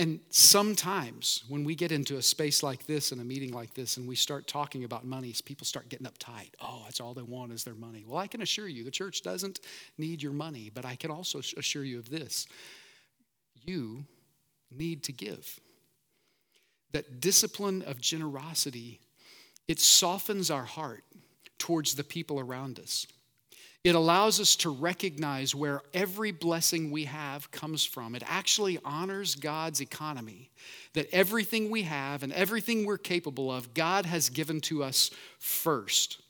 [0.00, 3.98] And sometimes when we get into a space like this and a meeting like this
[3.98, 6.52] and we start talking about money, people start getting uptight.
[6.58, 8.06] Oh, that's all they want is their money.
[8.08, 9.60] Well, I can assure you the church doesn't
[9.98, 12.46] need your money, but I can also assure you of this
[13.66, 14.06] you
[14.74, 15.60] need to give.
[16.92, 19.00] That discipline of generosity,
[19.68, 21.04] it softens our heart
[21.58, 23.06] towards the people around us.
[23.82, 28.14] It allows us to recognize where every blessing we have comes from.
[28.14, 30.50] It actually honors God's economy,
[30.92, 36.20] that everything we have and everything we're capable of, God has given to us first.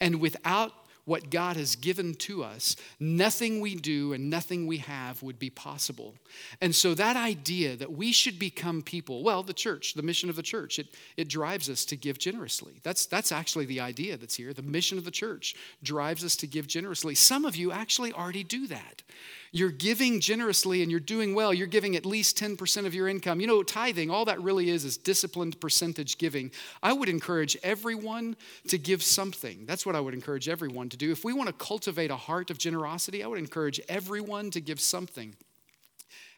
[0.00, 0.72] And without
[1.08, 5.50] what God has given to us, nothing we do and nothing we have would be
[5.50, 6.14] possible.
[6.60, 10.36] And so, that idea that we should become people, well, the church, the mission of
[10.36, 12.74] the church, it, it drives us to give generously.
[12.82, 14.52] That's, that's actually the idea that's here.
[14.52, 17.14] The mission of the church drives us to give generously.
[17.14, 19.02] Some of you actually already do that.
[19.50, 21.54] You're giving generously and you're doing well.
[21.54, 23.40] You're giving at least 10% of your income.
[23.40, 26.50] You know, tithing, all that really is is disciplined percentage giving.
[26.82, 28.36] I would encourage everyone
[28.68, 29.64] to give something.
[29.66, 31.10] That's what I would encourage everyone to do.
[31.10, 34.80] If we want to cultivate a heart of generosity, I would encourage everyone to give
[34.80, 35.34] something.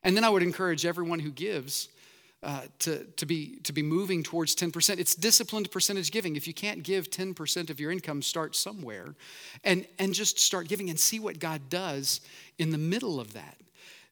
[0.02, 1.88] And then I would encourage everyone who gives
[2.42, 4.98] uh, to, to, be, to be moving towards 10%.
[4.98, 6.36] It's disciplined percentage giving.
[6.36, 9.14] If you can't give 10% of your income, start somewhere
[9.62, 12.20] and, and just start giving and see what God does
[12.58, 13.58] in the middle of that.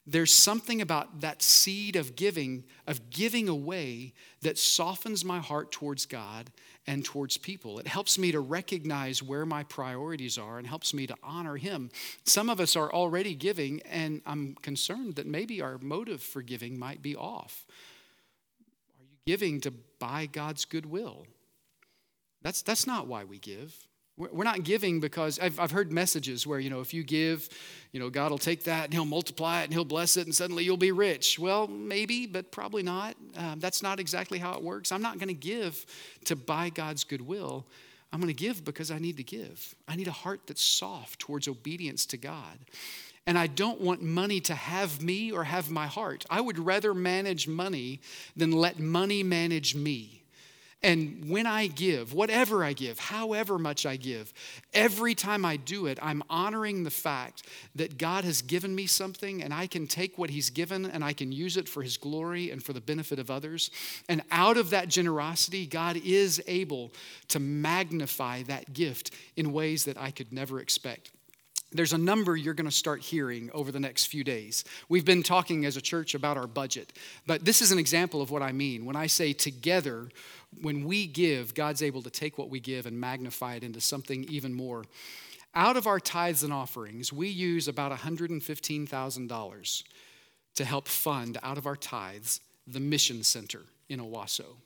[0.05, 6.05] There's something about that seed of giving, of giving away, that softens my heart towards
[6.05, 6.49] God
[6.87, 7.77] and towards people.
[7.77, 11.91] It helps me to recognize where my priorities are and helps me to honor Him.
[12.23, 16.79] Some of us are already giving, and I'm concerned that maybe our motive for giving
[16.79, 17.65] might be off
[19.25, 21.25] giving to buy God's goodwill.
[22.41, 23.75] That's, that's not why we give.
[24.17, 27.47] We're not giving because I've, I've heard messages where, you know, if you give,
[27.93, 30.35] you know, God will take that and He'll multiply it and He'll bless it and
[30.35, 31.39] suddenly you'll be rich.
[31.39, 33.15] Well, maybe, but probably not.
[33.37, 34.91] Um, that's not exactly how it works.
[34.91, 35.85] I'm not going to give
[36.25, 37.65] to buy God's goodwill.
[38.11, 39.73] I'm going to give because I need to give.
[39.87, 42.59] I need a heart that's soft towards obedience to God.
[43.27, 46.25] And I don't want money to have me or have my heart.
[46.29, 48.01] I would rather manage money
[48.35, 50.19] than let money manage me.
[50.81, 54.33] And when I give, whatever I give, however much I give,
[54.73, 57.43] every time I do it, I'm honoring the fact
[57.75, 61.11] that God has given me something and I can take what He's given and I
[61.11, 63.71] can use it for His glory and for the benefit of others.
[64.07, 66.93] And out of that generosity, God is able
[67.27, 71.11] to magnify that gift in ways that I could never expect
[71.71, 74.63] there's a number you're going to start hearing over the next few days.
[74.87, 76.93] We've been talking as a church about our budget,
[77.27, 78.85] but this is an example of what I mean.
[78.85, 80.09] When I say together,
[80.61, 84.23] when we give, God's able to take what we give and magnify it into something
[84.25, 84.85] even more.
[85.55, 89.83] Out of our tithes and offerings, we use about $115,000
[90.55, 94.57] to help fund out of our tithes the mission center in Owasso.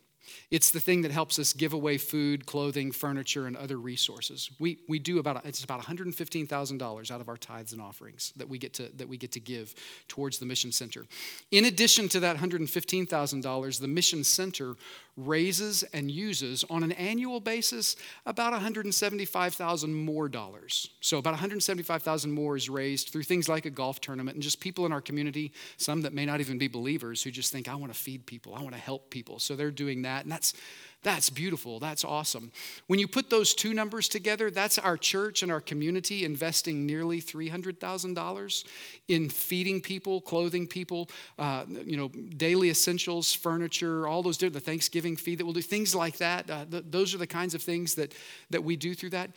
[0.52, 4.50] It's the thing that helps us give away food, clothing, furniture, and other resources.
[4.60, 8.58] We, we do about it's about $115,000 out of our tithes and offerings that we
[8.58, 9.74] get to that we get to give
[10.08, 11.06] towards the mission center.
[11.52, 14.76] In addition to that $115,000, the mission center
[15.16, 20.90] raises and uses on an annual basis about 175,000 more dollars.
[21.02, 24.86] So about 175,000 more is raised through things like a golf tournament and just people
[24.86, 27.94] in our community, some that may not even be believers who just think I want
[27.94, 29.40] to feed people, I want to help people.
[29.40, 30.54] So they're doing that and that's
[31.04, 31.80] that's beautiful.
[31.80, 32.52] That's awesome.
[32.88, 37.22] When you put those two numbers together, that's our church and our community investing nearly
[37.22, 38.66] $300,000
[39.10, 45.18] in feeding people, clothing people, uh, you know, daily essentials, furniture, all those, the Thanksgiving
[45.18, 46.50] feed that we'll do, things like that.
[46.50, 48.14] Uh, th- those are the kinds of things that,
[48.50, 49.32] that we do through that.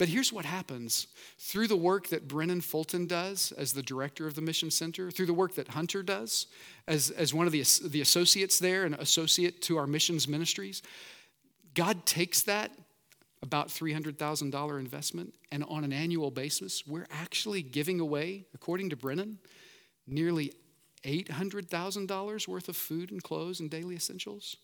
[0.00, 4.34] But here's what happens through the work that Brennan Fulton does as the director of
[4.34, 6.46] the Mission Center, through the work that Hunter does
[6.88, 10.82] as, as one of the, the associates there, an associate to our missions ministries,
[11.74, 12.72] God takes that
[13.42, 19.38] about $300,000 investment, and on an annual basis, we're actually giving away, according to Brennan,
[20.06, 20.52] nearly
[21.04, 24.56] $800,000 worth of food and clothes and daily essentials.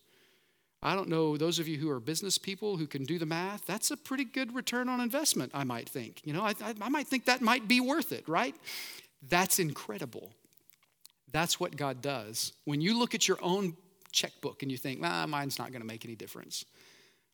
[0.83, 3.64] I don't know, those of you who are business people who can do the math,
[3.66, 6.21] that's a pretty good return on investment, I might think.
[6.25, 8.55] You know, I, I, I might think that might be worth it, right?
[9.27, 10.33] That's incredible.
[11.33, 12.53] That's what God does.
[12.66, 13.77] When you look at your own
[14.12, 16.64] checkbook and you think, nah, mine's not going to make any difference.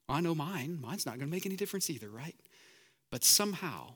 [0.09, 2.37] I know mine, mine's not going to make any difference either, right?
[3.11, 3.95] But somehow,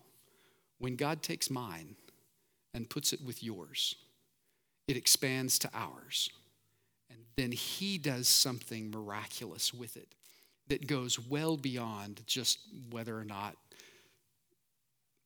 [0.78, 1.96] when God takes mine
[2.74, 3.96] and puts it with yours,
[4.88, 6.30] it expands to ours
[7.10, 10.14] And then he does something miraculous with it
[10.68, 12.58] that goes well beyond just
[12.90, 13.56] whether or not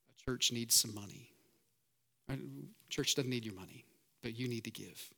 [0.09, 1.31] a church needs some money.
[2.29, 2.37] A
[2.91, 3.85] church doesn't need your money,
[4.23, 5.11] but you need to give.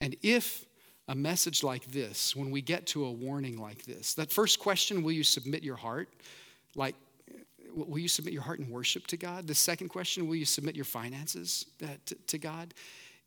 [0.00, 0.66] And if
[1.08, 5.02] a message like this, when we get to a warning like this, that first question,
[5.02, 6.08] will you submit your heart?
[6.74, 6.94] Like,
[7.74, 9.46] will you submit your heart in worship to God?
[9.46, 12.72] The second question, will you submit your finances uh, to, to God?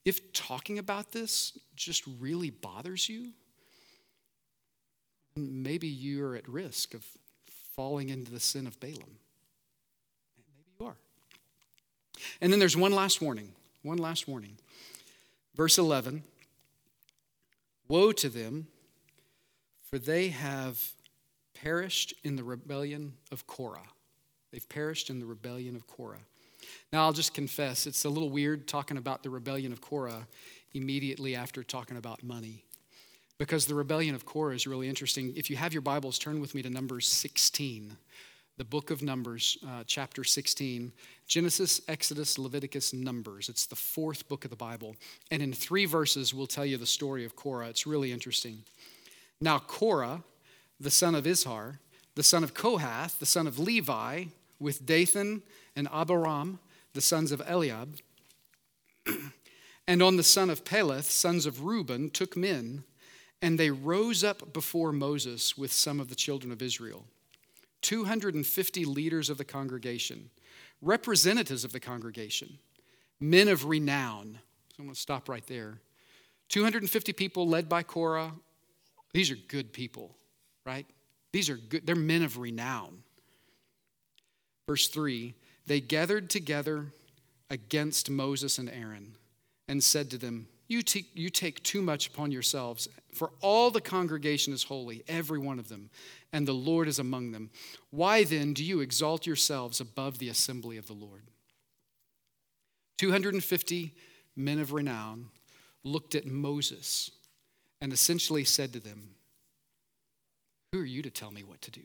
[0.06, 3.32] If talking about this just really bothers you,
[5.36, 7.06] maybe you're at risk of
[7.76, 9.18] falling into the sin of Balaam.
[10.38, 10.96] Maybe you are.
[12.42, 13.52] And then there's one last warning.
[13.84, 14.58] One last warning.
[15.56, 16.24] Verse 11
[17.88, 18.68] Woe to them,
[19.90, 20.92] for they have
[21.54, 23.88] perished in the rebellion of Korah.
[24.52, 26.20] They've perished in the rebellion of Korah.
[26.92, 30.28] Now, I'll just confess, it's a little weird talking about the rebellion of Korah
[30.74, 32.64] immediately after talking about money.
[33.38, 35.34] Because the rebellion of Korah is really interesting.
[35.36, 37.96] If you have your Bibles, turn with me to Numbers 16,
[38.58, 40.92] the book of Numbers, uh, chapter 16.
[41.28, 43.50] Genesis, Exodus, Leviticus, Numbers.
[43.50, 44.96] It's the fourth book of the Bible.
[45.30, 47.70] And in three verses, we'll tell you the story of Korah.
[47.70, 48.64] It's really interesting.
[49.40, 50.24] Now, Korah,
[50.80, 51.78] the son of Izhar,
[52.16, 54.26] the son of Kohath, the son of Levi,
[54.60, 55.44] with Dathan
[55.76, 56.58] and Abiram,
[56.94, 58.00] the sons of Eliab,
[59.88, 62.84] and on the son of Peleth, sons of Reuben, took men
[63.40, 67.06] And they rose up before Moses with some of the children of Israel,
[67.82, 70.30] 250 leaders of the congregation,
[70.82, 72.58] representatives of the congregation,
[73.20, 74.40] men of renown.
[74.70, 75.80] So I'm going to stop right there.
[76.50, 78.32] 250 people led by Korah.
[79.14, 80.16] These are good people,
[80.66, 80.86] right?
[81.34, 83.04] These are good, they're men of renown.
[84.68, 85.34] Verse 3
[85.66, 86.88] They gathered together
[87.50, 89.16] against Moses and Aaron
[89.68, 93.82] and said to them, you, te- you take too much upon yourselves, for all the
[93.82, 95.90] congregation is holy, every one of them,
[96.34, 97.50] and the Lord is among them.
[97.90, 101.24] Why then do you exalt yourselves above the assembly of the Lord?
[102.98, 103.94] 250
[104.36, 105.28] men of renown
[105.84, 107.12] looked at Moses
[107.82, 109.10] and essentially said to them,
[110.74, 111.82] Who are you to tell me what to do?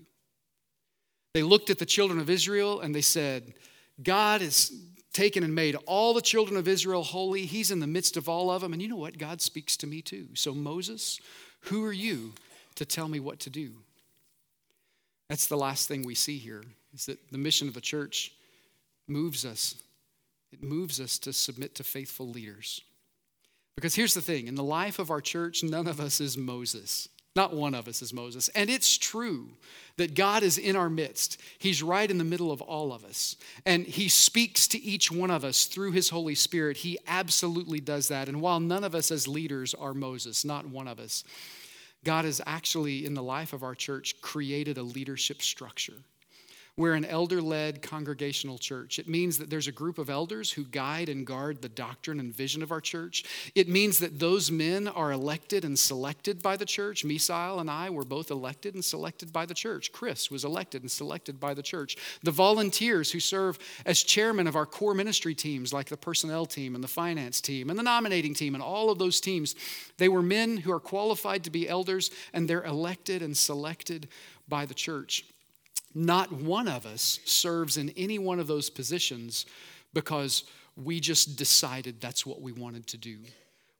[1.34, 3.54] They looked at the children of Israel and they said,
[4.02, 4.72] God has
[5.12, 7.46] taken and made all the children of Israel holy.
[7.46, 8.72] He's in the midst of all of them.
[8.72, 9.18] And you know what?
[9.18, 10.28] God speaks to me too.
[10.34, 11.20] So, Moses,
[11.60, 12.32] who are you
[12.76, 13.72] to tell me what to do?
[15.28, 18.32] That's the last thing we see here is that the mission of the church
[19.08, 19.76] moves us.
[20.52, 22.82] It moves us to submit to faithful leaders.
[23.74, 27.08] Because here's the thing in the life of our church, none of us is Moses.
[27.34, 28.48] Not one of us is Moses.
[28.48, 29.48] And it's true
[29.96, 31.40] that God is in our midst.
[31.58, 33.36] He's right in the middle of all of us.
[33.64, 36.78] And He speaks to each one of us through His Holy Spirit.
[36.78, 38.28] He absolutely does that.
[38.28, 41.24] And while none of us as leaders are Moses, not one of us,
[42.04, 45.94] God has actually, in the life of our church, created a leadership structure.
[46.78, 48.98] We're an elder led congregational church.
[48.98, 52.34] It means that there's a group of elders who guide and guard the doctrine and
[52.34, 53.24] vision of our church.
[53.54, 57.04] It means that those men are elected and selected by the church.
[57.04, 59.92] Misael and I were both elected and selected by the church.
[59.92, 61.98] Chris was elected and selected by the church.
[62.22, 66.74] The volunteers who serve as chairman of our core ministry teams, like the personnel team
[66.74, 69.54] and the finance team and the nominating team and all of those teams,
[69.98, 74.08] they were men who are qualified to be elders and they're elected and selected
[74.48, 75.26] by the church.
[75.94, 79.46] Not one of us serves in any one of those positions
[79.92, 80.44] because
[80.76, 83.18] we just decided that's what we wanted to do.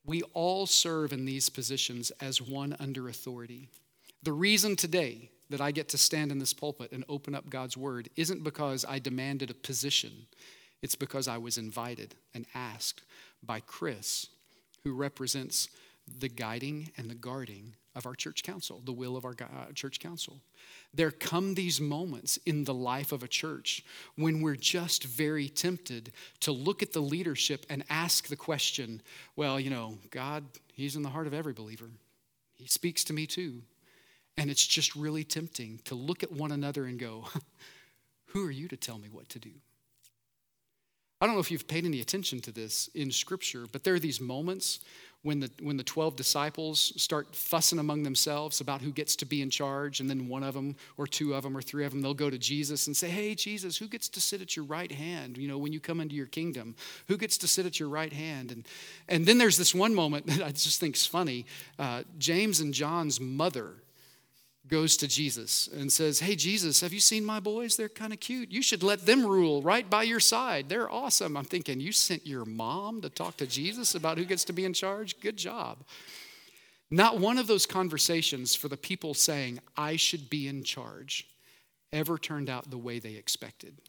[0.04, 3.68] We all serve in these positions as one under authority.
[4.22, 7.76] The reason today that I get to stand in this pulpit and open up God's
[7.76, 10.26] word isn't because I demanded a position,
[10.80, 13.02] it's because I was invited and asked
[13.42, 14.26] by Chris,
[14.82, 15.68] who represents
[16.18, 20.01] the guiding and the guarding of our church council, the will of our uh, church
[20.01, 20.40] council.
[20.95, 23.84] There come these moments in the life of a church
[24.16, 29.03] when we're just very tempted to look at the leadership and ask the question,
[29.36, 31.90] well, you know, God, He's in the heart of every believer.
[32.55, 33.62] He speaks to me too.
[34.38, 37.26] And it's just really tempting to look at one another and go,
[38.26, 39.51] who are you to tell me what to do?
[41.20, 44.01] I don't know if you've paid any attention to this in Scripture, but there are
[44.01, 44.80] these moments
[45.23, 49.41] when the, when the 12 disciples start fussing among themselves about who gets to be
[49.41, 52.03] in charge, and then one of them, or two of them, or three of them,
[52.03, 54.91] they'll go to Jesus and say, Hey, Jesus, who gets to sit at your right
[54.91, 56.75] hand, you know, when you come into your kingdom?
[57.07, 58.51] Who gets to sit at your right hand?
[58.51, 58.66] And,
[59.09, 61.47] and then there's this one moment that I just think is funny.
[61.79, 63.75] Uh, James and John's mother
[64.68, 67.76] goes to Jesus and says, Hey, Jesus, have you seen my boys?
[67.76, 68.52] They're kind of cute.
[68.52, 70.68] You should let them rule right by your side.
[70.68, 71.36] They're awesome.
[71.36, 74.64] I'm thinking, You sent your mom to talk to Jesus about who gets to be
[74.64, 75.20] in charge?
[75.20, 75.78] Good job.
[76.90, 81.26] Not one of those conversations for the people saying, I should be in charge,
[81.92, 83.80] ever turned out the way they expected.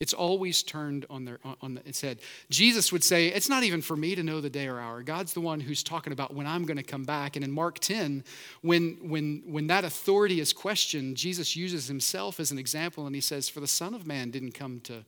[0.00, 2.18] It's always turned on, their, on the its head.
[2.50, 5.02] Jesus would say, It's not even for me to know the day or hour.
[5.02, 7.36] God's the one who's talking about when I'm going to come back.
[7.36, 8.24] And in Mark 10,
[8.60, 13.20] when, when, when that authority is questioned, Jesus uses himself as an example and he
[13.20, 15.04] says, For the Son of Man didn't come to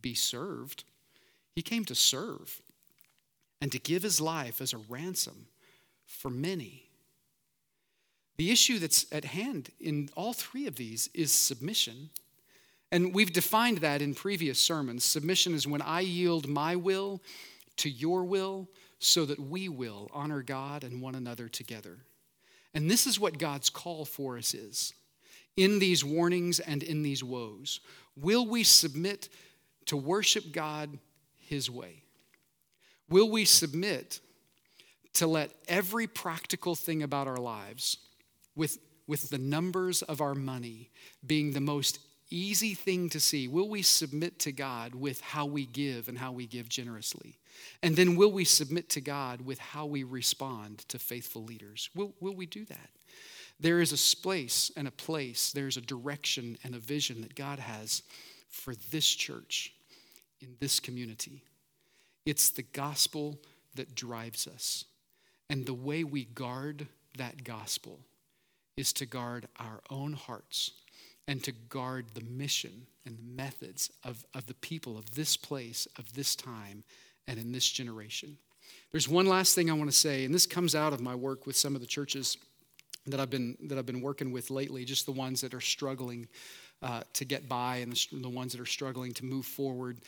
[0.00, 0.84] be served,
[1.56, 2.60] he came to serve
[3.60, 5.46] and to give his life as a ransom
[6.04, 6.84] for many.
[8.36, 12.10] The issue that's at hand in all three of these is submission
[12.90, 15.04] and we've defined that in previous sermons.
[15.04, 17.22] Submission is when I yield my will
[17.76, 18.68] to your will
[18.98, 21.98] so that we will honor God and one another together.
[22.74, 24.94] And this is what God's call for us is
[25.56, 27.80] in these warnings and in these woes.
[28.16, 29.28] Will we submit
[29.86, 30.98] to worship God
[31.36, 32.04] His way?
[33.08, 34.20] Will we submit
[35.14, 37.96] to let every practical thing about our lives,
[38.54, 40.90] with, with the numbers of our money
[41.26, 41.98] being the most
[42.30, 43.48] easy thing to see.
[43.48, 47.38] Will we submit to God with how we give and how we give generously?
[47.82, 51.90] And then will we submit to God with how we respond to faithful leaders?
[51.94, 52.90] Will, will we do that?
[53.60, 57.58] There is a space and a place, there's a direction and a vision that God
[57.58, 58.02] has
[58.48, 59.72] for this church
[60.40, 61.42] in this community.
[62.24, 63.38] It's the gospel
[63.74, 64.84] that drives us.
[65.50, 68.00] And the way we guard that gospel
[68.76, 70.72] is to guard our own hearts
[71.28, 75.86] and to guard the mission and the methods of, of the people of this place,
[75.98, 76.82] of this time,
[77.28, 78.38] and in this generation.
[78.90, 81.46] There's one last thing I want to say, and this comes out of my work
[81.46, 82.38] with some of the churches
[83.06, 86.26] that I've been that I've been working with lately, just the ones that are struggling
[86.82, 89.98] uh, to get by and the, the ones that are struggling to move forward.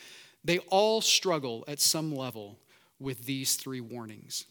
[0.43, 2.57] They all struggle at some level
[2.99, 4.45] with these three warnings,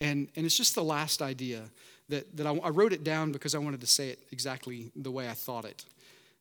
[0.00, 1.62] and and it's just the last idea
[2.08, 5.12] that that I, I wrote it down because I wanted to say it exactly the
[5.12, 5.84] way I thought it.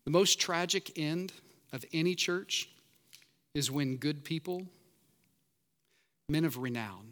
[0.08, 1.34] The most tragic end
[1.74, 2.70] of any church
[3.54, 4.66] is when good people,
[6.30, 7.12] men of renown,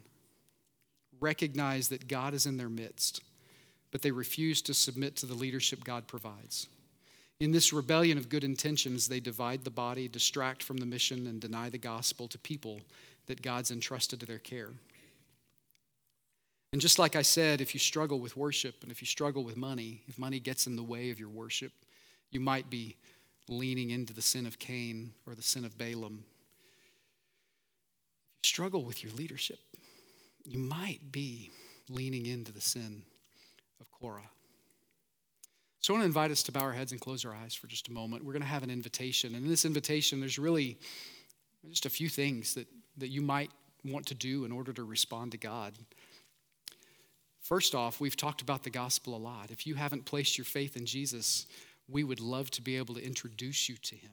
[1.20, 3.20] recognize that God is in their midst,
[3.90, 6.68] but they refuse to submit to the leadership God provides.
[7.38, 11.38] In this rebellion of good intentions, they divide the body, distract from the mission, and
[11.38, 12.80] deny the gospel to people
[13.26, 14.70] that God's entrusted to their care.
[16.72, 19.58] And just like I said, if you struggle with worship and if you struggle with
[19.58, 21.72] money, if money gets in the way of your worship,
[22.30, 22.96] you might be
[23.48, 26.24] leaning into the sin of Cain or the sin of Balaam.
[28.42, 29.58] If you struggle with your leadership,
[30.44, 31.50] you might be
[31.88, 33.02] leaning into the sin
[33.80, 34.30] of Korah.
[35.80, 37.68] So I want to invite us to bow our heads and close our eyes for
[37.68, 38.24] just a moment.
[38.24, 39.36] We're going to have an invitation.
[39.36, 40.78] And in this invitation, there's really
[41.68, 42.66] just a few things that,
[42.98, 43.50] that you might
[43.84, 45.74] want to do in order to respond to God.
[47.40, 49.52] First off, we've talked about the gospel a lot.
[49.52, 51.46] If you haven't placed your faith in Jesus,
[51.88, 54.10] we would love to be able to introduce you to him.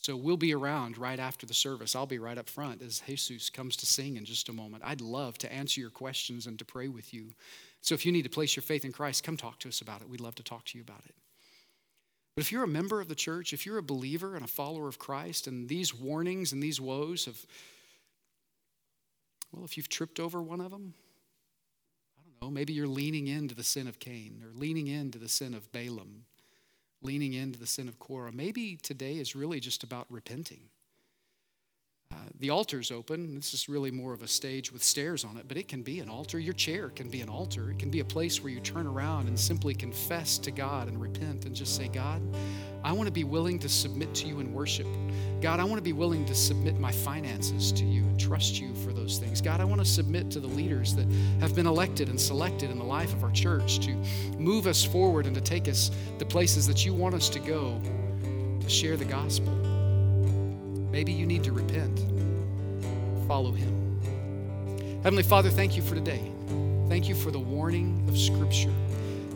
[0.00, 1.94] So we'll be around right after the service.
[1.94, 4.82] I'll be right up front as Jesus comes to sing in just a moment.
[4.86, 7.32] I'd love to answer your questions and to pray with you.
[7.82, 10.00] So if you need to place your faith in Christ, come talk to us about
[10.00, 10.08] it.
[10.08, 11.14] We'd love to talk to you about it.
[12.34, 14.88] But if you're a member of the church, if you're a believer and a follower
[14.88, 17.44] of Christ, and these warnings and these woes have,
[19.52, 20.94] well, if you've tripped over one of them,
[22.16, 25.28] I don't know, maybe you're leaning into the sin of Cain or leaning into the
[25.28, 26.24] sin of Balaam
[27.02, 28.32] leaning into the sin of Korah.
[28.32, 30.70] Maybe today is really just about repenting.
[32.10, 33.34] Uh, the altar's open.
[33.34, 36.00] This is really more of a stage with stairs on it, but it can be
[36.00, 36.38] an altar.
[36.38, 37.70] Your chair can be an altar.
[37.70, 41.00] It can be a place where you turn around and simply confess to God and
[41.00, 42.22] repent and just say, God,
[42.82, 44.86] I want to be willing to submit to you in worship.
[45.42, 48.74] God, I want to be willing to submit my finances to you and trust you
[48.76, 49.42] for those things.
[49.42, 51.06] God, I want to submit to the leaders that
[51.40, 53.90] have been elected and selected in the life of our church to
[54.38, 57.80] move us forward and to take us the places that you want us to go
[58.60, 59.77] to share the gospel.
[60.90, 62.04] Maybe you need to repent,
[63.26, 64.00] follow Him.
[65.02, 66.30] Heavenly Father, thank you for today.
[66.88, 68.72] Thank you for the warning of Scripture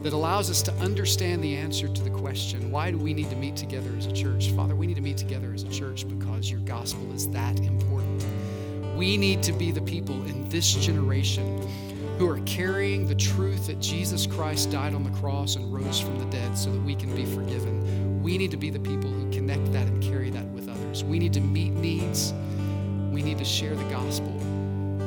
[0.02, 3.36] that allows us to understand the answer to the question why do we need to
[3.36, 4.50] meet together as a church?
[4.50, 8.24] Father, we need to meet together as a church because your gospel is that important.
[8.96, 11.68] We need to be the people in this generation
[12.18, 16.18] who are carrying the truth that Jesus Christ died on the cross and rose from
[16.18, 18.22] the dead so that we can be forgiven.
[18.22, 20.21] We need to be the people who connect that and carry
[21.04, 22.32] We need to meet needs.
[23.10, 24.32] We need to share the gospel.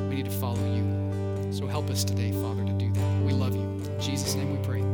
[0.09, 1.51] We need to follow you.
[1.51, 3.21] So help us today, Father, to do that.
[3.23, 3.61] We love you.
[3.63, 4.84] In Jesus' name we pray.